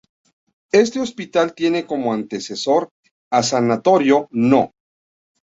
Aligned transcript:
Este 0.71 0.99
Hospital 0.99 1.53
tiene 1.53 1.85
como 1.85 2.11
antecesor 2.11 2.89
el 3.31 3.43
Sanatorio 3.43 4.27
No. 4.31 4.71